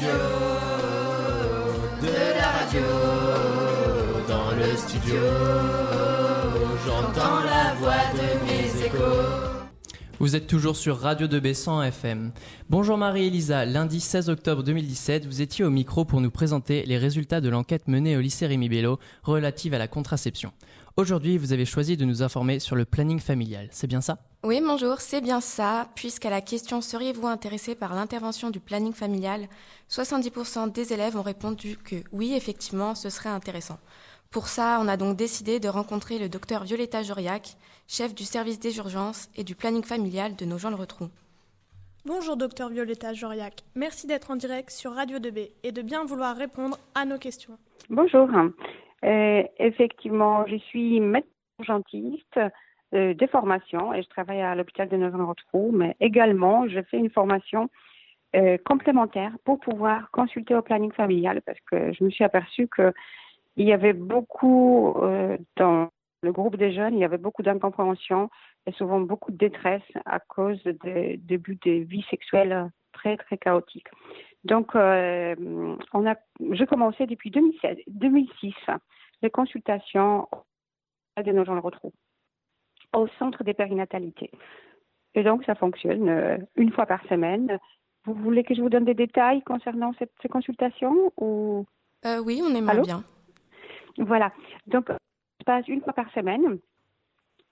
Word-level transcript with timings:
de 0.00 0.06
la 2.38 2.48
radio, 2.48 2.80
dans 4.26 4.52
le 4.56 4.76
studio, 4.76 5.20
j'entends 6.86 7.40
la 7.44 7.74
voix 7.74 7.92
de 8.14 8.46
mes 8.46 8.86
échos. 8.86 9.60
Vous 10.18 10.36
êtes 10.36 10.46
toujours 10.46 10.76
sur 10.76 10.98
Radio 10.98 11.26
2B 11.26 11.54
100 11.54 11.82
FM. 11.82 12.32
Bonjour 12.70 12.96
Marie-Elisa, 12.96 13.66
lundi 13.66 14.00
16 14.00 14.30
octobre 14.30 14.62
2017, 14.62 15.26
vous 15.26 15.42
étiez 15.42 15.64
au 15.64 15.70
micro 15.70 16.06
pour 16.06 16.20
nous 16.22 16.30
présenter 16.30 16.84
les 16.86 16.96
résultats 16.96 17.42
de 17.42 17.50
l'enquête 17.50 17.86
menée 17.86 18.16
au 18.16 18.20
lycée 18.20 18.46
Rémi 18.46 18.70
Bello 18.70 18.98
relative 19.22 19.74
à 19.74 19.78
la 19.78 19.88
contraception. 19.88 20.52
Aujourd'hui, 21.00 21.38
vous 21.38 21.54
avez 21.54 21.64
choisi 21.64 21.96
de 21.96 22.04
nous 22.04 22.22
informer 22.22 22.58
sur 22.58 22.76
le 22.76 22.84
planning 22.84 23.20
familial, 23.20 23.68
c'est 23.70 23.86
bien 23.86 24.02
ça? 24.02 24.18
Oui, 24.44 24.60
bonjour, 24.62 25.00
c'est 25.00 25.22
bien 25.22 25.40
ça, 25.40 25.88
puisqu'à 25.94 26.28
la 26.28 26.42
question 26.42 26.82
seriez-vous 26.82 27.26
intéressé 27.26 27.74
par 27.74 27.94
l'intervention 27.94 28.50
du 28.50 28.60
planning 28.60 28.92
familial? 28.92 29.48
70% 29.88 30.70
des 30.70 30.92
élèves 30.92 31.16
ont 31.16 31.22
répondu 31.22 31.78
que 31.78 31.96
oui, 32.12 32.34
effectivement, 32.34 32.94
ce 32.94 33.08
serait 33.08 33.30
intéressant. 33.30 33.78
Pour 34.30 34.48
ça, 34.48 34.78
on 34.78 34.88
a 34.88 34.98
donc 34.98 35.16
décidé 35.16 35.58
de 35.58 35.68
rencontrer 35.68 36.18
le 36.18 36.28
docteur 36.28 36.64
Violetta 36.64 37.02
Joriac, 37.02 37.56
chef 37.88 38.14
du 38.14 38.24
service 38.24 38.60
des 38.60 38.76
urgences 38.76 39.30
et 39.36 39.42
du 39.42 39.54
planning 39.54 39.82
familial 39.82 40.36
de 40.36 40.44
nos 40.44 40.58
gens 40.58 40.68
le 40.68 40.76
retrou. 40.76 41.08
Bonjour 42.04 42.36
docteur 42.36 42.68
Violetta 42.68 43.14
Joriac, 43.14 43.64
merci 43.74 44.06
d'être 44.06 44.30
en 44.30 44.36
direct 44.36 44.68
sur 44.68 44.92
Radio 44.92 45.18
2B 45.18 45.48
et 45.62 45.72
de 45.72 45.80
bien 45.80 46.04
vouloir 46.04 46.36
répondre 46.36 46.78
à 46.94 47.06
nos 47.06 47.16
questions. 47.16 47.56
Bonjour, 47.88 48.28
euh, 49.04 49.42
effectivement, 49.58 50.46
je 50.46 50.56
suis 50.56 51.00
médecin 51.00 51.28
urgentiste 51.60 52.40
euh, 52.94 53.14
de 53.14 53.26
formation 53.26 53.94
et 53.94 54.02
je 54.02 54.08
travaille 54.08 54.40
à 54.40 54.54
l'hôpital 54.54 54.88
de 54.88 55.22
retrou, 55.22 55.70
mais 55.72 55.96
également 56.00 56.68
je 56.68 56.80
fais 56.82 56.96
une 56.96 57.10
formation 57.10 57.68
euh, 58.34 58.56
complémentaire 58.64 59.32
pour 59.44 59.60
pouvoir 59.60 60.10
consulter 60.10 60.54
au 60.54 60.62
planning 60.62 60.92
familial 60.92 61.42
parce 61.42 61.58
que 61.70 61.92
je 61.92 62.04
me 62.04 62.10
suis 62.10 62.24
aperçue 62.24 62.68
que 62.68 62.92
il 63.56 63.66
y 63.66 63.72
avait 63.72 63.92
beaucoup 63.92 64.94
euh, 65.02 65.36
dans 65.56 65.90
le 66.22 66.32
groupe 66.32 66.56
des 66.56 66.72
jeunes, 66.72 66.94
il 66.94 67.00
y 67.00 67.04
avait 67.04 67.18
beaucoup 67.18 67.42
d'incompréhension 67.42 68.30
et 68.66 68.72
souvent 68.72 69.00
beaucoup 69.00 69.32
de 69.32 69.36
détresse 69.36 69.82
à 70.04 70.20
cause 70.20 70.62
des 70.84 71.16
débuts 71.18 71.58
de 71.64 71.72
vie 71.84 72.04
sexuelle 72.10 72.70
très 72.92 73.16
très 73.16 73.38
chaotiques. 73.38 73.88
Donc, 74.44 74.74
euh, 74.74 75.34
on 75.92 76.06
a, 76.06 76.14
j'ai 76.52 76.66
commencé 76.66 77.06
depuis 77.06 77.30
2016, 77.30 77.76
2006 77.88 78.54
les 79.22 79.30
consultations 79.30 80.28
de 81.22 81.32
nos 81.32 81.44
gens 81.44 81.54
le 81.54 81.60
retrouvent 81.60 81.92
au 82.94 83.06
centre 83.18 83.44
des 83.44 83.54
périnatalités. 83.54 84.30
Et 85.14 85.22
donc, 85.22 85.44
ça 85.44 85.54
fonctionne 85.54 86.08
euh, 86.08 86.38
une 86.56 86.72
fois 86.72 86.86
par 86.86 87.04
semaine. 87.04 87.58
Vous 88.04 88.14
voulez 88.14 88.44
que 88.44 88.54
je 88.54 88.62
vous 88.62 88.70
donne 88.70 88.84
des 88.84 88.94
détails 88.94 89.42
concernant 89.42 89.92
cette, 89.98 90.12
ces 90.22 90.28
consultations 90.28 91.12
ou? 91.18 91.66
Euh, 92.06 92.22
Oui, 92.22 92.40
on 92.42 92.54
aimerait 92.54 92.72
Allô? 92.72 92.82
bien. 92.84 93.04
Voilà. 93.98 94.32
Donc, 94.66 94.88
ça 94.88 94.96
se 95.40 95.44
passe 95.44 95.68
une 95.68 95.82
fois 95.82 95.92
par 95.92 96.10
semaine. 96.12 96.58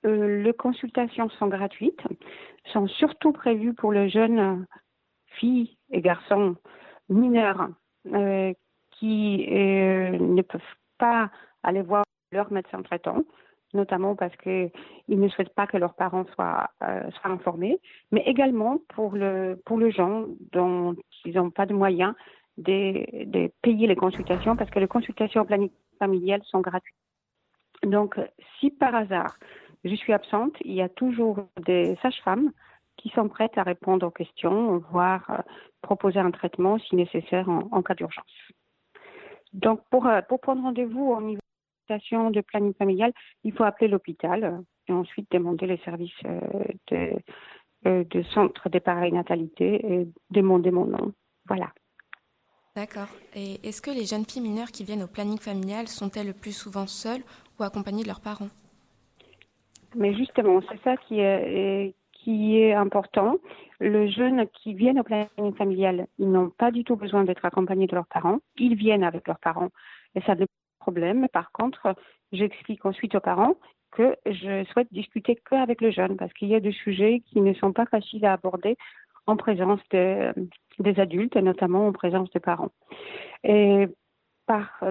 Euh, 0.06 0.42
les 0.42 0.54
consultations 0.54 1.28
sont 1.30 1.48
gratuites, 1.48 2.00
sont 2.72 2.86
surtout 2.86 3.32
prévues 3.32 3.74
pour 3.74 3.92
les 3.92 4.08
jeunes 4.08 4.66
filles 5.26 5.77
et 5.90 6.00
garçons 6.00 6.56
mineurs 7.08 7.68
euh, 8.12 8.52
qui 8.92 9.46
euh, 9.50 10.18
ne 10.18 10.42
peuvent 10.42 10.60
pas 10.98 11.30
aller 11.62 11.82
voir 11.82 12.04
leur 12.32 12.52
médecin 12.52 12.82
traitant, 12.82 13.22
notamment 13.74 14.16
parce 14.16 14.36
qu'ils 14.36 14.70
ne 15.08 15.28
souhaitent 15.28 15.54
pas 15.54 15.66
que 15.66 15.76
leurs 15.76 15.94
parents 15.94 16.26
soient, 16.34 16.70
euh, 16.82 17.10
soient 17.12 17.30
informés, 17.30 17.80
mais 18.10 18.22
également 18.26 18.78
pour 18.88 19.12
le 19.12 19.60
pour 19.64 19.78
les 19.78 19.90
gens 19.90 20.26
dont 20.52 20.96
ils 21.24 21.34
n'ont 21.34 21.50
pas 21.50 21.66
de 21.66 21.74
moyens 21.74 22.14
de, 22.58 23.24
de 23.24 23.50
payer 23.62 23.86
les 23.86 23.96
consultations, 23.96 24.56
parce 24.56 24.70
que 24.70 24.80
les 24.80 24.88
consultations 24.88 25.44
planifiées 25.44 25.76
familiales 25.98 26.42
sont 26.44 26.60
gratuites. 26.60 26.96
Donc, 27.84 28.18
si 28.58 28.70
par 28.70 28.94
hasard 28.94 29.38
je 29.84 29.94
suis 29.94 30.12
absente, 30.12 30.56
il 30.64 30.72
y 30.72 30.82
a 30.82 30.88
toujours 30.88 31.46
des 31.64 31.96
sages-femmes 32.02 32.50
qui 32.98 33.08
sont 33.10 33.28
prêtes 33.28 33.56
à 33.56 33.62
répondre 33.62 34.06
aux 34.06 34.10
questions, 34.10 34.78
voire 34.90 35.24
euh, 35.30 35.38
proposer 35.80 36.18
un 36.18 36.30
traitement 36.30 36.78
si 36.78 36.94
nécessaire 36.96 37.48
en, 37.48 37.68
en 37.72 37.82
cas 37.82 37.94
d'urgence. 37.94 38.24
Donc, 39.52 39.80
pour, 39.90 40.06
euh, 40.06 40.20
pour 40.28 40.40
prendre 40.40 40.62
rendez-vous 40.62 41.12
au 41.12 41.20
niveau 41.20 41.40
de 41.40 41.94
la 41.94 41.98
station 41.98 42.30
de 42.30 42.40
planning 42.42 42.74
familial, 42.74 43.12
il 43.44 43.52
faut 43.54 43.64
appeler 43.64 43.88
l'hôpital 43.88 44.44
euh, 44.44 44.58
et 44.88 44.92
ensuite 44.92 45.30
demander 45.30 45.66
les 45.66 45.78
services 45.78 46.22
de, 46.90 47.22
de 47.84 48.22
centre 48.34 48.68
des 48.68 48.80
parinatalité 48.80 49.84
et 49.86 50.08
demander 50.30 50.70
mon 50.70 50.86
nom. 50.86 51.12
Voilà. 51.46 51.70
D'accord. 52.74 53.08
Et 53.34 53.66
est-ce 53.66 53.82
que 53.82 53.90
les 53.90 54.06
jeunes 54.06 54.24
filles 54.24 54.42
mineures 54.42 54.70
qui 54.70 54.84
viennent 54.84 55.02
au 55.02 55.08
planning 55.08 55.38
familial 55.38 55.88
sont-elles 55.88 56.28
le 56.28 56.32
plus 56.32 56.56
souvent 56.56 56.86
seules 56.86 57.22
ou 57.58 57.64
accompagnées 57.64 58.02
de 58.02 58.08
leurs 58.08 58.20
parents? 58.20 58.48
Mais 59.94 60.14
justement, 60.14 60.60
c'est 60.68 60.80
ça 60.82 60.96
qui 60.96 61.18
est, 61.20 61.94
qui 62.18 62.58
est 62.58 62.74
important. 62.74 63.36
Les 63.80 64.10
jeunes 64.10 64.46
qui 64.48 64.74
viennent 64.74 65.00
au 65.00 65.04
planning 65.04 65.54
familial, 65.56 66.06
ils 66.18 66.30
n'ont 66.30 66.50
pas 66.50 66.70
du 66.70 66.84
tout 66.84 66.96
besoin 66.96 67.24
d'être 67.24 67.44
accompagnés 67.44 67.86
de 67.86 67.94
leurs 67.94 68.06
parents. 68.06 68.40
Ils 68.56 68.74
viennent 68.74 69.04
avec 69.04 69.26
leurs 69.26 69.38
parents 69.38 69.70
et 70.14 70.20
ça 70.22 70.34
de 70.34 70.46
problème. 70.80 71.28
Par 71.28 71.52
contre, 71.52 71.94
j'explique 72.32 72.84
ensuite 72.84 73.14
aux 73.14 73.20
parents 73.20 73.54
que 73.92 74.16
je 74.26 74.64
souhaite 74.72 74.92
discuter 74.92 75.36
qu'avec 75.48 75.80
le 75.80 75.90
jeune 75.90 76.16
parce 76.16 76.32
qu'il 76.34 76.48
y 76.48 76.54
a 76.54 76.60
des 76.60 76.72
sujets 76.72 77.20
qui 77.26 77.40
ne 77.40 77.54
sont 77.54 77.72
pas 77.72 77.86
faciles 77.86 78.26
à 78.26 78.34
aborder 78.34 78.76
en 79.26 79.36
présence 79.36 79.80
de, 79.90 80.32
des 80.78 81.00
adultes 81.00 81.36
et 81.36 81.42
notamment 81.42 81.86
en 81.86 81.92
présence 81.92 82.30
des 82.30 82.40
parents. 82.40 82.72
Et 83.44 83.86
par, 84.46 84.70
ce 84.80 84.90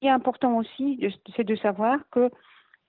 qui 0.00 0.06
est 0.08 0.10
important 0.10 0.56
aussi, 0.58 0.96
de- 0.96 1.10
c'est 1.34 1.44
de 1.44 1.56
savoir 1.56 1.98
que 2.10 2.30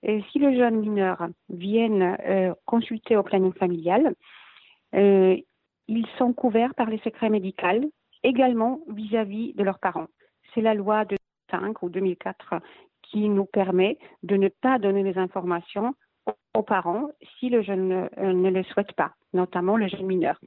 et 0.02 0.22
si 0.30 0.38
les 0.38 0.56
jeunes 0.56 0.80
mineurs 0.80 1.26
viennent 1.48 2.16
euh, 2.26 2.54
consulter 2.66 3.16
au 3.16 3.22
planning 3.22 3.52
familial, 3.52 4.14
euh, 4.94 5.36
ils 5.88 6.06
sont 6.18 6.32
couverts 6.32 6.74
par 6.74 6.88
les 6.88 6.98
secrets 6.98 7.30
médicaux 7.30 7.90
également 8.22 8.80
vis-à-vis 8.88 9.54
de 9.54 9.62
leurs 9.62 9.78
parents. 9.78 10.08
C'est 10.54 10.60
la 10.60 10.74
loi 10.74 11.04
de 11.04 11.16
2005 11.50 11.82
ou 11.82 11.88
2004 11.88 12.60
qui 13.02 13.28
nous 13.28 13.46
permet 13.46 13.98
de 14.22 14.36
ne 14.36 14.48
pas 14.48 14.78
donner 14.78 15.02
les 15.02 15.18
informations 15.18 15.94
aux 16.54 16.62
parents 16.62 17.08
si 17.38 17.48
le 17.48 17.62
jeune 17.62 18.08
euh, 18.18 18.32
ne 18.32 18.50
le 18.50 18.62
souhaite 18.64 18.92
pas, 18.92 19.12
notamment 19.32 19.76
le 19.76 19.88
jeune 19.88 20.06
mineur. 20.06 20.38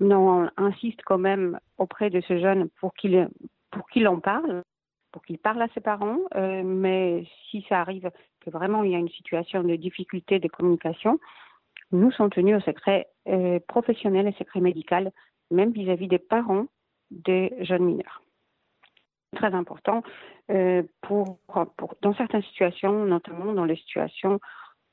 On 0.00 0.48
insiste 0.56 1.00
quand 1.04 1.18
même 1.18 1.60
auprès 1.78 2.10
de 2.10 2.20
ce 2.22 2.38
jeune 2.40 2.68
pour 2.80 2.92
qu'il 2.94 3.28
pour 3.70 3.86
en 4.06 4.18
parle, 4.18 4.62
pour 5.12 5.22
qu'il 5.22 5.38
parle 5.38 5.62
à 5.62 5.68
ses 5.74 5.80
parents, 5.80 6.18
euh, 6.34 6.62
mais 6.64 7.24
si 7.50 7.64
ça 7.68 7.80
arrive 7.80 8.10
que 8.42 8.50
vraiment 8.50 8.82
il 8.82 8.92
y 8.92 8.94
a 8.94 8.98
une 8.98 9.08
situation 9.08 9.62
de 9.62 9.76
difficulté 9.76 10.38
de 10.38 10.48
communication, 10.48 11.18
nous 11.92 12.10
sommes 12.10 12.30
tenus 12.30 12.56
au 12.56 12.60
secret 12.60 13.08
euh, 13.28 13.60
professionnel 13.68 14.26
et 14.26 14.32
secret 14.32 14.60
médical, 14.60 15.12
même 15.50 15.72
vis-à-vis 15.72 16.08
des 16.08 16.18
parents 16.18 16.66
des 17.10 17.52
jeunes 17.60 17.84
mineurs. 17.84 18.22
Très 19.36 19.54
important 19.54 20.02
euh, 20.50 20.82
pour, 21.02 21.38
dans 22.00 22.14
certaines 22.14 22.42
situations, 22.42 23.04
notamment 23.04 23.52
dans 23.52 23.64
les 23.64 23.76
situations 23.76 24.40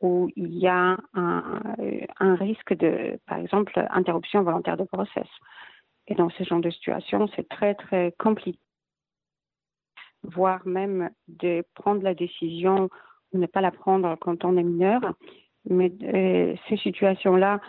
où 0.01 0.29
il 0.35 0.57
y 0.57 0.67
a 0.67 0.97
un, 1.13 1.61
euh, 1.79 2.05
un 2.19 2.35
risque 2.35 2.73
de, 2.73 3.19
par 3.25 3.37
exemple, 3.37 3.73
interruption 3.89 4.43
volontaire 4.43 4.77
de 4.77 4.85
grossesse. 4.85 5.27
Et 6.07 6.15
dans 6.15 6.29
ce 6.29 6.43
genre 6.43 6.61
de 6.61 6.69
situation, 6.69 7.29
c'est 7.35 7.47
très, 7.47 7.75
très 7.75 8.13
compliqué, 8.17 8.59
voire 10.23 10.65
même 10.65 11.09
de 11.27 11.63
prendre 11.75 12.01
la 12.01 12.13
décision 12.13 12.89
ne 13.33 13.45
pas 13.45 13.61
la 13.61 13.71
prendre 13.71 14.15
quand 14.15 14.45
on 14.45 14.57
est 14.57 14.63
mineur. 14.63 15.01
Mais 15.65 15.91
euh, 16.03 16.55
ces 16.67 16.77
situations-là, 16.77 17.59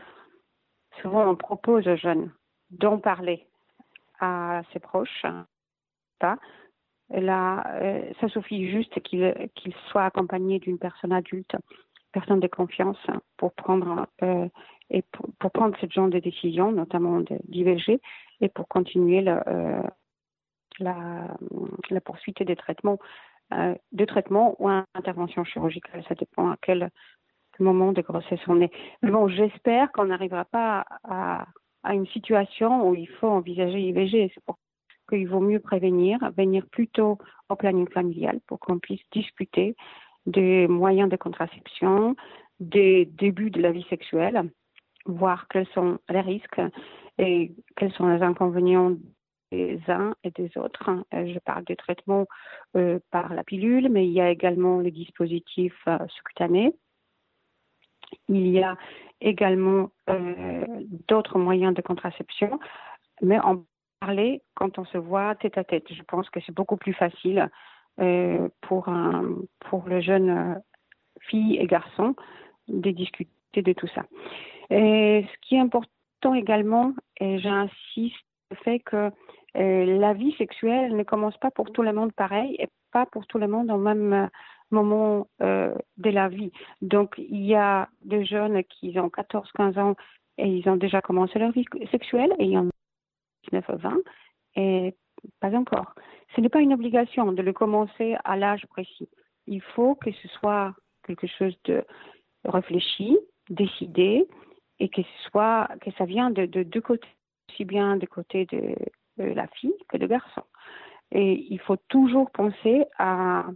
souvent 1.03 1.29
on 1.29 1.37
propose 1.37 1.87
aux 1.89 1.97
jeunes 1.97 2.33
d'en 2.71 2.99
parler 2.99 3.47
à 4.21 4.63
ses 4.73 4.79
proches. 4.79 5.27
Pas. 6.19 6.39
Là, 7.11 7.65
euh, 7.83 8.13
ça 8.21 8.29
suffit 8.29 8.71
juste 8.71 9.01
qu'il 9.03 9.35
qu'il 9.55 9.75
soit 9.91 10.05
accompagné 10.05 10.59
d'une 10.61 10.79
personne 10.79 11.13
adulte, 11.13 11.57
personne 12.13 12.41
de 12.41 12.47
confiance, 12.47 13.05
pour 13.37 13.53
prendre 13.55 14.07
euh, 14.23 14.49
et 14.91 15.03
pour, 15.39 15.51
prendre 15.51 15.77
ce 15.81 15.87
genre 15.89 16.09
de 16.09 16.19
décision, 16.19 16.73
notamment 16.73 17.21
d'IVG, 17.45 18.01
et 18.41 18.49
pour 18.49 18.67
continuer 18.69 19.21
la, 19.21 19.85
poursuite 22.05 22.43
des 22.43 22.57
traitements, 22.57 22.99
euh, 23.53 23.75
de 23.93 24.05
traitement 24.05 24.57
ou 24.59 24.69
intervention 24.95 25.45
chirurgicale. 25.45 26.05
Ça 26.09 26.15
dépend 26.15 26.51
à 26.51 26.57
quel 26.61 26.91
moment 27.59 27.93
de 27.93 28.01
grossesse 28.01 28.41
on 28.47 28.61
est. 28.61 28.73
Mais 29.03 29.11
bon, 29.11 29.29
j'espère 29.29 29.93
qu'on 29.93 30.07
n'arrivera 30.07 30.45
pas 30.45 30.85
à, 31.05 31.47
à, 31.83 31.95
une 31.95 32.07
situation 32.07 32.89
où 32.89 32.95
il 32.95 33.09
faut 33.09 33.29
envisager 33.29 33.81
IVG. 33.81 34.31
C'est 34.35 34.45
pour 34.45 34.59
qu'il 35.09 35.29
vaut 35.29 35.41
mieux 35.41 35.61
prévenir, 35.61 36.19
venir 36.37 36.65
plutôt 36.71 37.19
au 37.49 37.57
planning 37.57 37.89
familial 37.89 38.41
pour 38.47 38.61
qu'on 38.61 38.79
puisse 38.79 39.03
discuter 39.13 39.75
des 40.27 40.69
moyens 40.69 41.11
de 41.11 41.17
contraception, 41.17 42.15
des 42.61 43.07
débuts 43.07 43.51
de 43.51 43.61
la 43.61 43.73
vie 43.73 43.87
sexuelle, 43.91 44.51
voir 45.07 45.49
quels 45.49 45.67
sont 45.69 45.99
les 46.09 46.21
risques 46.21 46.61
et 47.19 47.53
quels 47.77 47.93
sont 47.93 48.07
les 48.07 48.23
inconvénients 48.23 48.95
uns 49.53 50.15
et 50.25 50.31
des 50.31 50.51
autres. 50.57 50.91
Je 51.13 51.39
parle 51.41 51.65
des 51.65 51.77
traitements 51.77 52.27
par 53.11 53.35
la 53.35 53.45
pilule, 53.45 53.89
mais 53.89 54.07
il 54.07 54.13
y 54.13 54.21
a 54.21 54.31
également 54.31 54.81
les 54.81 54.91
dispositifs 54.91 55.85
sous-cutanés. 55.85 56.75
Il 58.29 58.49
y 58.49 58.63
a 58.63 58.77
également 59.21 59.91
d'autres 61.09 61.39
moyens 61.39 61.75
de 61.75 61.83
contraception, 61.83 62.59
mais 63.23 63.39
en 63.41 63.65
parler 64.01 64.43
quand 64.55 64.79
on 64.79 64.85
se 64.87 64.99
voit 64.99 65.35
tête 65.37 65.59
à 65.59 65.65
tête. 65.65 65.93
Je 65.93 66.03
pense 66.03 66.29
que 66.31 66.41
c'est 66.45 66.55
beaucoup 66.55 66.77
plus 66.77 66.95
facile 66.95 67.49
euh, 68.01 68.49
pour, 68.63 68.89
un, 68.89 69.37
pour 69.69 69.87
le 69.87 70.01
jeune 70.01 70.31
euh, 70.31 70.55
fille 71.21 71.57
et 71.59 71.67
garçon 71.67 72.17
de 72.69 72.91
discuter 72.91 73.31
de 73.57 73.73
tout 73.73 73.89
ça. 73.95 74.05
Et 74.71 75.27
ce 75.31 75.39
qui 75.43 75.57
est 75.57 75.61
important 75.61 76.35
également, 76.35 76.95
et 77.21 77.39
j'insiste, 77.39 78.17
le 78.51 78.57
fait 78.57 78.81
que 78.81 79.11
euh, 79.57 79.99
la 79.99 80.13
vie 80.13 80.35
sexuelle 80.37 80.97
ne 80.97 81.03
commence 81.03 81.37
pas 81.39 81.51
pour 81.51 81.73
tout 81.73 81.83
le 81.83 81.93
monde 81.93 82.13
pareil 82.13 82.57
et 82.59 82.69
pas 82.93 83.07
pour 83.07 83.27
tout 83.27 83.39
le 83.39 83.49
monde 83.49 83.71
au 83.71 83.79
même 83.79 84.29
moment 84.71 85.27
de 85.41 86.11
la 86.11 86.29
vie. 86.29 86.53
Donc, 86.81 87.15
il 87.19 87.45
y 87.45 87.55
a 87.55 87.89
des 88.05 88.25
jeunes 88.25 88.63
qui 88.65 88.99
ont 89.01 89.09
14-15 89.09 89.79
ans 89.81 89.97
et 90.39 90.49
ils 90.49 90.69
ont 90.69 90.77
déjà 90.77 91.01
commencé 91.01 91.39
leur 91.39 91.53
vie 91.53 91.65
sexuelle 91.91 92.33
et 92.39 92.45
il 92.45 92.53
y 92.53 92.59
en 92.59 92.67
a 92.67 92.71
19 93.51 93.65
20 93.69 93.97
et 94.57 94.95
pas 95.41 95.55
encore. 95.55 95.95
Ce 96.35 96.41
n'est 96.41 96.49
pas 96.49 96.61
une 96.61 96.73
obligation 96.73 97.33
de 97.33 97.43
le 97.43 97.53
commencer 97.53 98.17
à 98.25 98.37
l'âge 98.37 98.67
précis. 98.67 99.09
Il 99.47 99.61
faut 99.61 99.95
que 99.95 100.13
ce 100.13 100.29
soit 100.29 100.75
quelque 101.05 101.27
chose 101.27 101.57
de 101.65 101.85
réfléchi, 102.45 103.19
décidé, 103.49 104.27
et 104.79 104.89
que 104.89 105.03
ce 105.03 105.31
soit 105.31 105.69
que 105.81 105.91
ça 105.93 106.05
vient 106.05 106.31
de 106.31 106.47
deux 106.47 106.81
côtés, 106.81 107.09
aussi 107.51 107.65
bien 107.65 107.97
du 107.97 108.09
côté 108.09 108.47
de, 108.47 108.75
la 109.23 109.47
fille 109.49 109.75
que 109.89 109.97
de 109.97 110.07
garçon. 110.07 110.43
Et 111.13 111.47
il 111.51 111.59
faut 111.61 111.77
toujours 111.89 112.31
penser 112.31 112.85
à 112.99 113.47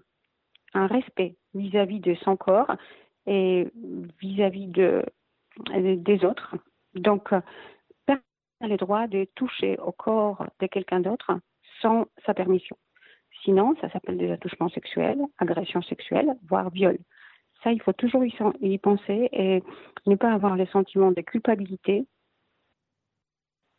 un 0.74 0.86
respect 0.86 1.36
vis-à-vis 1.54 2.00
de 2.00 2.14
son 2.16 2.36
corps 2.36 2.74
et 3.26 3.68
vis-à-vis 4.20 4.66
de, 4.66 5.04
des 5.72 6.24
autres. 6.24 6.56
Donc, 6.94 7.30
personne 8.06 8.22
n'a 8.60 8.68
le 8.68 8.76
droit 8.76 9.06
de 9.06 9.26
toucher 9.34 9.78
au 9.78 9.92
corps 9.92 10.46
de 10.60 10.66
quelqu'un 10.66 11.00
d'autre 11.00 11.38
sans 11.80 12.06
sa 12.26 12.34
permission. 12.34 12.76
Sinon, 13.42 13.74
ça 13.80 13.90
s'appelle 13.90 14.18
des 14.18 14.30
attouchements 14.30 14.70
sexuels, 14.70 15.20
agression 15.38 15.82
sexuelle, 15.82 16.34
voire 16.48 16.70
viol. 16.70 16.98
Ça, 17.62 17.72
il 17.72 17.80
faut 17.80 17.92
toujours 17.92 18.24
y 18.24 18.78
penser 18.78 19.28
et 19.32 19.62
ne 20.06 20.16
pas 20.16 20.32
avoir 20.32 20.56
le 20.56 20.66
sentiment 20.66 21.12
de 21.12 21.20
culpabilité 21.20 22.06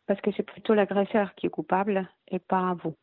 parce 0.06 0.20
que 0.20 0.30
c'est 0.36 0.42
plutôt 0.42 0.74
l'agresseur 0.74 1.34
qui 1.34 1.46
est 1.46 1.50
coupable 1.50 2.08
et 2.28 2.38
pas 2.38 2.76
vous. 2.82 2.94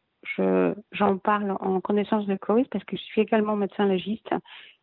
j'en 0.92 1.18
parle 1.18 1.52
en 1.60 1.82
connaissance 1.82 2.26
de 2.28 2.36
cause 2.36 2.68
parce 2.70 2.84
que 2.86 2.96
je 2.96 3.02
suis 3.02 3.22
également 3.22 3.56
médecin 3.56 3.86
légiste 3.86 4.34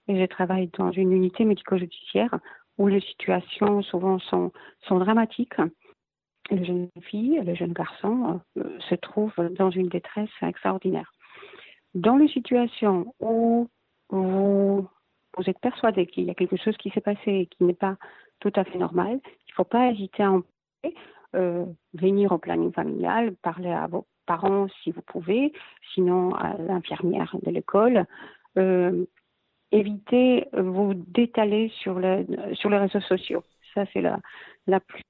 et 0.09 0.21
je 0.21 0.27
travaille 0.27 0.71
dans 0.79 0.91
une 0.91 1.13
unité 1.13 1.45
médico-judiciaire 1.45 2.39
où 2.79 2.89
les 2.89 3.01
situations 3.01 3.83
souvent 3.83 4.19
sont, 4.19 4.53
dramatiques 4.91 5.61
les 6.51 6.65
jeunes 6.65 6.89
filles, 7.03 7.41
les 7.45 7.55
jeunes 7.55 7.73
garçons 7.73 8.41
euh, 8.59 8.79
se 8.89 8.97
trouvent 8.97 9.41
dans 9.51 9.71
une 9.71 9.89
détresse 9.89 10.31
extraordinaire. 10.43 11.13
Dans 11.95 12.17
les 12.17 12.29
situations 12.29 13.15
où 13.21 13.69
vous, 14.09 14.89
êtes 15.47 15.61
persuadé 15.61 16.07
qu'il 16.07 16.25
y 16.25 16.31
a 16.31 16.35
quelque 16.35 16.57
chose 16.57 16.77
qui 16.77 16.91
s'est 16.91 17.01
passé 17.01 17.31
et 17.31 17.47
qui 17.47 17.63
n'est 17.63 17.75
pas 17.75 17.97
tout 18.41 18.53
à 18.57 18.65
fait 18.65 18.79
normal, 18.79 19.21
il 19.25 19.51
ne 19.51 19.55
faut 19.55 19.65
pas 19.65 19.91
hésiter 19.91 20.23
à 20.23 20.33
en 20.33 20.43
parler, 20.83 20.97
euh, 21.35 21.65
venir 21.95 22.33
au 22.33 22.39
planning 22.39 22.73
familial, 22.73 23.35
parler 23.43 23.71
à 23.71 23.87
vos 23.87 24.07
parents 24.27 24.69
si 24.83 24.91
vous 24.91 25.03
pouvez, 25.03 25.53
sinon 25.95 26.35
à 26.35 26.57
l'infirmière 26.59 27.35
de 27.43 27.51
l'école. 27.51 28.07
Euh, 28.59 29.05
évitez 29.73 30.47
vous 30.53 30.95
d'étaler 30.95 31.71
sur, 31.81 32.01
sur 32.55 32.71
les 32.71 32.79
réseaux 32.79 33.01
sociaux. 33.01 33.45
Ça, 33.75 33.85
c'est 33.93 34.01
la, 34.01 34.19
la 34.67 34.81
plus 34.81 35.03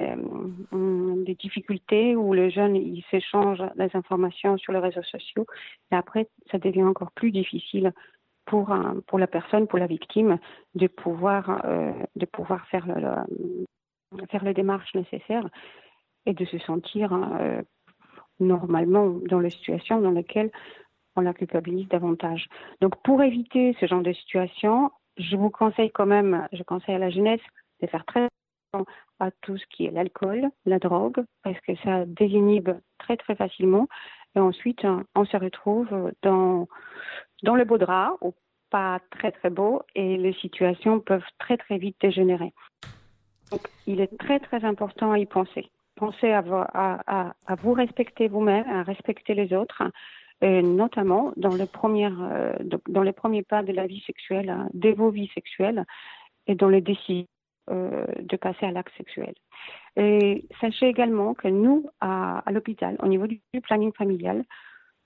euh, 0.00 1.24
des 1.24 1.34
difficultés 1.34 2.14
où 2.16 2.34
le 2.34 2.50
jeune 2.50 2.76
il 2.76 3.02
s'échange 3.10 3.62
les 3.76 3.88
informations 3.94 4.58
sur 4.58 4.72
les 4.72 4.78
réseaux 4.78 5.02
sociaux 5.02 5.46
et 5.90 5.94
après 5.94 6.28
ça 6.50 6.58
devient 6.58 6.84
encore 6.84 7.12
plus 7.12 7.30
difficile 7.30 7.92
pour 8.44 8.76
pour 9.06 9.18
la 9.18 9.26
personne 9.26 9.66
pour 9.66 9.78
la 9.78 9.86
victime 9.86 10.38
de 10.74 10.86
pouvoir 10.86 11.64
euh, 11.64 11.92
de 12.14 12.26
pouvoir 12.26 12.66
faire 12.66 12.86
le, 12.86 13.64
faire 14.30 14.44
les 14.44 14.54
démarches 14.54 14.94
nécessaires 14.94 15.48
et 16.26 16.34
de 16.34 16.44
se 16.44 16.58
sentir 16.58 17.12
euh, 17.12 17.62
normalement 18.40 19.08
dans 19.28 19.40
les 19.40 19.50
situations 19.50 20.00
dans 20.00 20.10
lesquelles 20.10 20.50
on 21.16 21.22
la 21.22 21.32
culpabilise 21.32 21.88
davantage. 21.88 22.48
Donc 22.80 23.00
pour 23.02 23.22
éviter 23.22 23.74
ce 23.80 23.86
genre 23.86 24.02
de 24.02 24.12
situation, 24.12 24.90
je 25.16 25.36
vous 25.36 25.50
conseille 25.50 25.90
quand 25.90 26.06
même, 26.06 26.46
je 26.52 26.62
conseille 26.62 26.94
à 26.94 26.98
la 26.98 27.10
jeunesse 27.10 27.40
de 27.80 27.86
faire 27.86 28.04
très 28.04 28.28
à 29.18 29.30
tout 29.40 29.56
ce 29.56 29.64
qui 29.70 29.86
est 29.86 29.90
l'alcool, 29.90 30.48
la 30.66 30.78
drogue, 30.78 31.24
parce 31.42 31.58
que 31.60 31.74
ça 31.76 32.04
désinhibe 32.04 32.70
très 32.98 33.16
très 33.16 33.34
facilement. 33.34 33.88
Et 34.34 34.40
ensuite, 34.40 34.84
on 35.14 35.24
se 35.24 35.36
retrouve 35.38 36.12
dans, 36.22 36.68
dans 37.42 37.54
le 37.54 37.64
beau 37.64 37.78
drap, 37.78 38.18
ou 38.20 38.34
pas 38.68 39.00
très 39.10 39.32
très 39.32 39.48
beau, 39.48 39.82
et 39.94 40.18
les 40.18 40.34
situations 40.34 41.00
peuvent 41.00 41.24
très 41.38 41.56
très 41.56 41.78
vite 41.78 41.96
dégénérer. 42.00 42.52
Donc, 43.50 43.62
il 43.86 44.00
est 44.00 44.18
très 44.18 44.40
très 44.40 44.64
important 44.64 45.12
à 45.12 45.18
y 45.18 45.26
penser. 45.26 45.70
Pensez 45.94 46.30
à, 46.30 46.44
à, 46.74 47.32
à, 47.46 47.54
vous 47.56 47.72
respecter 47.72 48.28
vous-même, 48.28 48.68
à 48.68 48.82
respecter 48.82 49.34
les 49.34 49.54
autres, 49.54 49.82
et 50.42 50.62
notamment 50.62 51.32
dans 51.36 51.54
euh, 51.54 53.02
les 53.02 53.12
premiers 53.12 53.42
pas 53.42 53.62
de 53.62 53.72
la 53.72 53.86
vie 53.86 54.02
sexuelle, 54.06 54.50
hein, 54.50 54.68
de 54.74 54.90
vos 54.90 55.10
vies 55.10 55.30
sexuelles, 55.34 55.84
et 56.46 56.54
dans 56.54 56.68
les 56.68 56.82
décisions 56.82 57.26
euh, 57.68 58.04
de 58.20 58.36
passer 58.36 58.64
à 58.64 58.70
l'acte 58.70 58.94
sexuel. 58.96 59.34
Et 59.96 60.46
sachez 60.60 60.86
également 60.86 61.34
que 61.34 61.48
nous, 61.48 61.90
à, 62.00 62.44
l'hôpital, 62.52 62.96
au 63.02 63.08
niveau 63.08 63.26
du, 63.26 63.40
planning 63.60 63.92
familial, 63.92 64.44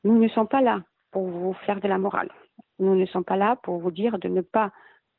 nous 0.04 0.18
ne 0.18 0.28
sommes 0.28 0.46
pas 0.46 0.60
là 0.60 0.82
pour 1.10 1.26
vous 1.26 1.54
faire 1.64 1.80
de 1.80 1.88
la 1.88 1.96
morale. 1.96 2.30
Nous 2.78 2.94
ne 2.94 3.06
sommes 3.06 3.24
pas 3.24 3.36
là 3.36 3.56
pour 3.62 3.78
vous 3.78 3.90
dire 3.90 4.18
de 4.18 4.28
ne 4.28 4.42
pas 4.42 4.72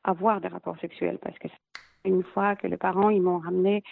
avoir 0.04 0.40
des 0.40 0.46
rapports 0.46 0.78
sexuels 0.78 1.18
parce 1.20 1.36
que 1.40 1.48
une 2.04 2.22
fois 2.22 2.56
que 2.56 2.66
les 2.66 2.76
parents 2.76 3.10
ils 3.10 3.22
m'ont 3.22 3.38
ramené 3.38 3.82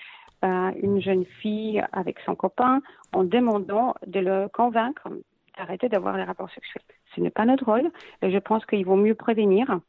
euh, 0.44 0.70
une 0.82 1.00
jeune 1.00 1.24
fille 1.24 1.82
avec 1.92 2.18
son 2.20 2.34
copain 2.34 2.80
en 3.12 3.24
demandant 3.24 3.94
de 4.06 4.20
le 4.20 4.48
convaincre 4.48 5.08
d'arrêter 5.56 5.88
d'avoir 5.88 6.16
des 6.16 6.22
rapports 6.22 6.50
sexuels. 6.50 6.82
Ce 7.14 7.20
n'est 7.20 7.30
pas 7.30 7.44
notre 7.44 7.66
rôle 7.66 7.90
et 8.22 8.30
je 8.30 8.38
pense 8.38 8.64
qu'il 8.66 8.84
vaut 8.86 8.96
mieux 8.96 9.14
prévenir 9.14 9.80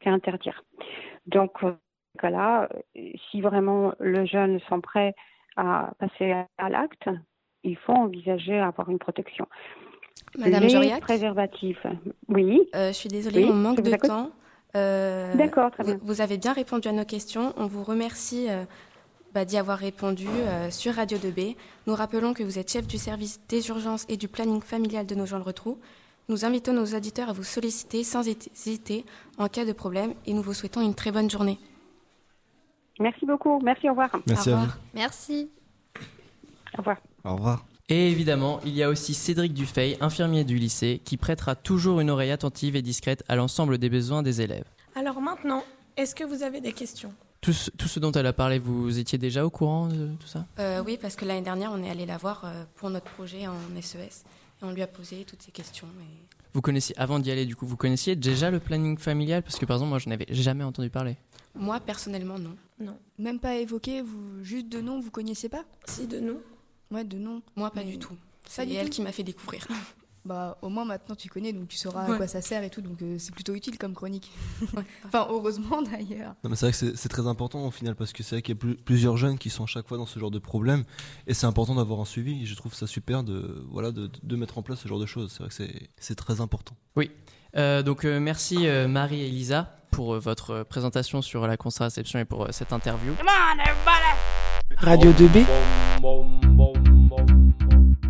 qu'interdire. 0.00 0.62
Donc, 1.26 1.62
euh, 1.62 1.72
cas-là, 2.18 2.68
si 3.30 3.40
vraiment 3.40 3.92
le 3.98 4.24
jeune 4.24 4.60
sont 4.68 4.80
prêts 4.80 5.14
à 5.56 5.90
passer 5.98 6.34
à 6.58 6.68
l'acte, 6.68 7.08
il 7.62 7.76
faut 7.76 7.92
envisager 7.92 8.58
avoir 8.58 8.88
une 8.90 8.98
protection. 8.98 9.46
Madame 10.38 10.64
Les 10.64 11.00
préservatifs, 11.00 11.86
oui. 12.28 12.68
Euh, 12.74 12.88
je 12.88 12.92
suis 12.92 13.08
désolée, 13.08 13.44
on 13.44 13.54
manque 13.54 13.80
de 13.80 13.96
temps. 13.96 14.30
Euh, 14.76 15.34
D'accord, 15.34 15.70
très 15.70 15.84
bien. 15.84 15.98
Vous, 16.02 16.20
avez 16.20 16.38
bien 16.38 16.52
répondu 16.52 16.88
à 16.88 16.92
nos 16.92 17.04
questions. 17.04 17.52
On 17.56 17.66
vous 17.66 17.84
remercie 17.84 18.50
euh, 18.50 18.64
bah, 19.32 19.44
d'y 19.44 19.56
avoir 19.56 19.78
répondu 19.78 20.26
sur 20.70 20.94
Radio 20.94 21.18
2B. 21.18 21.56
Nous 21.86 21.94
rappelons 21.94 22.34
que 22.34 22.42
vous 22.42 22.58
êtes 22.58 22.70
chef 22.70 22.86
du 22.86 22.98
service 22.98 23.40
des 23.48 23.68
urgences 23.68 24.04
et 24.08 24.16
du 24.16 24.28
planning 24.28 24.60
familial 24.60 25.06
de 25.06 25.14
nos 25.14 25.26
gens 25.26 25.38
le 25.38 25.44
retrou. 25.44 25.78
Nous 26.28 26.44
invitons 26.44 26.72
nos 26.72 26.86
auditeurs 26.86 27.28
à 27.28 27.32
vous 27.32 27.44
solliciter 27.44 28.02
sans 28.02 28.26
hésiter 28.26 29.04
en 29.38 29.48
cas 29.48 29.64
de 29.64 29.72
problème 29.72 30.14
et 30.26 30.32
nous 30.32 30.42
vous 30.42 30.54
souhaitons 30.54 30.80
une 30.80 30.94
très 30.94 31.12
bonne 31.12 31.28
journée. 31.28 31.58
Merci 32.98 33.26
beaucoup. 33.26 33.60
Merci, 33.62 33.88
au 33.88 33.92
revoir. 33.92 34.10
Merci 34.26 34.50
au 34.50 34.52
revoir. 34.52 34.78
Merci. 34.94 35.50
Au 36.74 36.78
revoir. 36.78 36.96
Au 37.24 37.34
revoir. 37.34 37.64
Et 37.90 38.10
évidemment, 38.10 38.60
il 38.64 38.74
y 38.74 38.82
a 38.82 38.88
aussi 38.88 39.12
Cédric 39.12 39.52
Dufay, 39.52 39.98
infirmier 40.00 40.44
du 40.44 40.56
lycée, 40.56 41.02
qui 41.04 41.18
prêtera 41.18 41.54
toujours 41.54 42.00
une 42.00 42.08
oreille 42.08 42.30
attentive 42.30 42.76
et 42.76 42.82
discrète 42.82 43.22
à 43.28 43.36
l'ensemble 43.36 43.76
des 43.76 43.90
besoins 43.90 44.22
des 44.22 44.40
élèves. 44.40 44.64
Alors 44.94 45.20
maintenant, 45.20 45.62
est-ce 45.98 46.14
que 46.14 46.24
vous 46.24 46.42
avez 46.42 46.62
des 46.62 46.72
questions? 46.72 47.12
Tout 47.42 47.52
ce, 47.52 48.00
dont 48.00 48.12
elle 48.12 48.24
a 48.26 48.32
parlé, 48.32 48.58
vous 48.58 48.98
étiez 48.98 49.18
déjà 49.18 49.44
au 49.44 49.50
courant 49.50 49.88
de 49.88 50.08
tout 50.18 50.26
ça? 50.26 50.46
Euh, 50.58 50.82
Oui, 50.82 50.98
parce 51.00 51.14
que 51.14 51.26
l'année 51.26 51.42
dernière, 51.42 51.72
on 51.74 51.82
est 51.82 51.90
allé 51.90 52.06
la 52.06 52.16
voir 52.16 52.44
euh, 52.46 52.64
pour 52.76 52.88
notre 52.88 53.10
projet 53.12 53.46
en 53.46 53.54
SES 53.82 53.96
e 53.96 54.00
et 54.00 54.64
on 54.64 54.70
lui 54.70 54.80
a 54.80 54.86
posé 54.86 55.26
toutes 55.28 55.42
ces 55.42 55.50
questions. 55.50 55.86
Vous 56.54 56.62
connaissiez, 56.62 56.98
avant 56.98 57.18
d'y 57.18 57.30
aller, 57.30 57.44
du 57.44 57.54
coup, 57.54 57.66
vous 57.66 57.76
connaissiez 57.76 58.16
déjà 58.16 58.50
le 58.50 58.60
planning 58.60 58.96
familial? 58.96 59.42
Parce 59.42 59.56
que 59.56 59.66
par 59.66 59.76
exemple, 59.76 59.90
moi, 59.90 59.98
je 59.98 60.08
n'avais 60.08 60.26
jamais 60.30 60.64
entendu 60.64 60.88
parler. 60.88 61.16
Moi, 61.54 61.78
personnellement, 61.80 62.38
non. 62.38 62.56
Non. 62.80 62.96
Même 63.18 63.38
pas 63.40 63.56
évoqué, 63.56 64.00
vous, 64.00 64.42
juste 64.42 64.70
de 64.70 64.80
nom, 64.80 65.00
vous 65.00 65.10
connaissiez 65.10 65.50
pas? 65.50 65.64
Si, 65.84 66.06
de 66.06 66.20
nom. 66.20 66.38
Ouais, 66.90 67.04
de 67.04 67.18
nom. 67.18 67.42
Moi, 67.56 67.70
pas 67.70 67.82
du 67.84 67.98
tout. 67.98 68.16
C'est 68.46 68.68
elle 68.70 68.90
qui 68.90 69.02
m'a 69.02 69.12
fait 69.12 69.22
découvrir. 69.24 69.66
Bah, 70.26 70.56
au 70.62 70.70
moins 70.70 70.86
maintenant 70.86 71.14
tu 71.14 71.28
connais, 71.28 71.52
donc 71.52 71.68
tu 71.68 71.76
sauras 71.76 72.06
Ouais. 72.08 72.14
à 72.14 72.16
quoi 72.16 72.26
ça 72.26 72.40
sert 72.40 72.64
et 72.64 72.70
tout, 72.70 72.80
donc 72.80 73.02
euh, 73.02 73.16
c'est 73.18 73.34
plutôt 73.34 73.54
utile 73.54 73.76
comme 73.76 73.92
chronique. 73.92 74.32
enfin, 75.04 75.26
heureusement 75.28 75.82
d'ailleurs. 75.82 76.34
Non, 76.42 76.48
mais 76.48 76.56
c'est 76.56 76.64
vrai 76.64 76.72
que 76.72 76.96
c'est- 76.96 77.08
très 77.10 77.26
important 77.26 77.66
au 77.66 77.70
final 77.70 77.94
parce 77.94 78.14
que 78.14 78.22
c'est 78.22 78.36
vrai 78.36 78.40
qu'il 78.40 78.54
y 78.54 78.56
a 78.56 78.58
plus- 78.58 78.74
plusieurs 78.76 79.18
jeunes 79.18 79.36
qui 79.36 79.50
sont 79.50 79.64
à 79.64 79.66
chaque 79.66 79.86
fois 79.86 79.98
dans 79.98 80.06
ce 80.06 80.18
genre 80.18 80.30
de 80.30 80.38
problème 80.38 80.84
et 81.26 81.34
c'est 81.34 81.44
important 81.44 81.74
d'avoir 81.74 82.00
un 82.00 82.06
suivi. 82.06 82.42
Et 82.42 82.46
je 82.46 82.54
trouve 82.54 82.72
ça 82.72 82.86
super 82.86 83.22
de, 83.22 83.66
voilà, 83.70 83.90
de, 83.92 84.10
de 84.22 84.36
mettre 84.36 84.56
en 84.56 84.62
place 84.62 84.78
ce 84.80 84.88
genre 84.88 84.98
de 84.98 85.04
choses. 85.04 85.30
C'est 85.30 85.40
vrai 85.40 85.48
que 85.50 85.88
c'est- 85.98 86.14
très 86.14 86.40
important. 86.40 86.74
Euh, 87.58 87.82
donc 87.82 88.06
euh, 88.06 88.18
merci 88.18 88.66
euh, 88.66 88.88
Marie 88.88 89.20
et 89.20 89.26
Elisa 89.26 89.76
pour 89.90 90.14
euh, 90.14 90.18
votre 90.20 90.62
présentation 90.62 91.20
sur 91.20 91.46
la 91.46 91.58
contraception 91.58 92.18
et 92.18 92.24
pour 92.24 92.44
euh, 92.44 92.48
cette 92.50 92.72
interview. 92.72 93.12
Radio 94.78 95.12
2B. 95.12 95.44
bom 96.04 96.40
bom 96.56 96.74
bom 97.08 97.26
bom 97.60 98.03